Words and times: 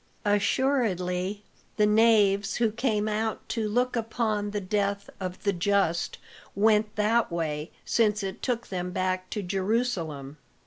"Assuredly 0.25 1.43
the 1.77 1.85
knaves 1.85 2.55
who 2.55 2.71
came 2.71 3.07
out 3.07 3.47
to 3.49 3.69
look 3.69 3.95
upon 3.95 4.49
the 4.49 4.59
death 4.59 5.11
of 5.19 5.43
the 5.43 5.53
just 5.53 6.17
went 6.55 6.95
that 6.95 7.31
way, 7.31 7.69
since 7.85 8.23
it 8.23 8.41
took 8.41 8.69
them 8.69 8.89
back 8.89 9.29
to 9.29 9.43
Jerusalem. 9.43 10.37